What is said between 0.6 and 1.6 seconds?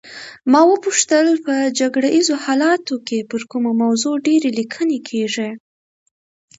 وپوښتل په